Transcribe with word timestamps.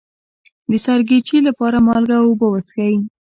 د 0.69 0.71
سرګیچي 0.85 1.37
لپاره 1.47 1.77
مالګه 1.87 2.15
او 2.19 2.25
اوبه 2.29 2.47
وڅښئ 2.49 2.95